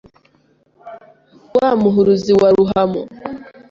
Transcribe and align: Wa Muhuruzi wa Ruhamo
Wa 1.55 1.69
Muhuruzi 1.81 2.31
wa 2.41 2.49
Ruhamo 2.55 3.01